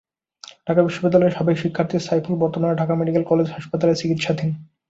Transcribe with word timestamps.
ঢাকা 0.67 0.81
বিশ্ববিদ্যালয়ের 0.83 1.35
সাবেক 1.37 1.57
শিক্ষার্থী 1.57 1.97
সাইফুল 1.99 2.35
বর্তমানে 2.39 2.79
ঢাকা 2.81 2.93
মেডিকেল 2.95 3.23
কলেজ 3.27 3.47
হাসপাতালে 3.49 3.93
চিকিৎসাধীন। 3.95 4.49